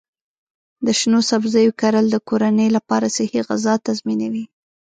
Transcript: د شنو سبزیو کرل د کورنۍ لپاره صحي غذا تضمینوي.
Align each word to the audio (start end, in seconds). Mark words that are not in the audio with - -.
د 0.85 0.87
شنو 0.99 1.19
سبزیو 1.31 1.77
کرل 1.81 2.05
د 2.11 2.17
کورنۍ 2.29 2.69
لپاره 2.77 3.07
صحي 3.17 3.39
غذا 3.49 3.73
تضمینوي. 3.85 4.45